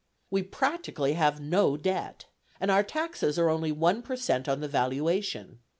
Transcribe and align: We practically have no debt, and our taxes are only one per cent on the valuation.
We 0.31 0.41
practically 0.41 1.13
have 1.13 1.39
no 1.39 1.77
debt, 1.77 2.25
and 2.59 2.71
our 2.71 2.81
taxes 2.81 3.37
are 3.37 3.51
only 3.51 3.71
one 3.71 4.01
per 4.01 4.15
cent 4.15 4.49
on 4.49 4.59
the 4.59 4.67
valuation. 4.67 5.59